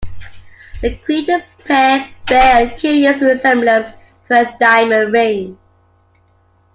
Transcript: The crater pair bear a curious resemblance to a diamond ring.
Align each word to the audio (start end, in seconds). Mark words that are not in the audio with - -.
The 0.81 0.95
crater 0.97 1.43
pair 1.63 2.09
bear 2.25 2.65
a 2.65 2.69
curious 2.75 3.21
resemblance 3.21 3.93
to 4.25 4.41
a 4.51 4.57
diamond 4.59 5.13
ring. 5.13 5.59